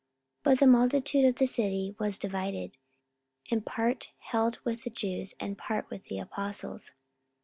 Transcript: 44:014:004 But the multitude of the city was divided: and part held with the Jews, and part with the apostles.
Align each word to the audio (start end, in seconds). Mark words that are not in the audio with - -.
44:014:004 0.43 0.43
But 0.45 0.59
the 0.59 0.65
multitude 0.65 1.25
of 1.25 1.35
the 1.35 1.45
city 1.45 1.95
was 1.99 2.17
divided: 2.17 2.75
and 3.51 3.63
part 3.63 4.07
held 4.31 4.57
with 4.63 4.81
the 4.83 4.89
Jews, 4.89 5.35
and 5.39 5.55
part 5.55 5.91
with 5.91 6.05
the 6.05 6.17
apostles. 6.17 6.93